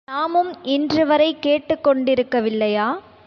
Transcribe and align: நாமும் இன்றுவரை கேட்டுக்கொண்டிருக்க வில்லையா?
நாமும் 0.07 0.49
இன்றுவரை 0.65 1.27
கேட்டுக்கொண்டிருக்க 1.41 2.39
வில்லையா? 2.41 2.87